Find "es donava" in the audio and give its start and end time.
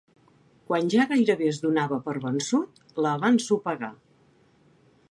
1.51-2.01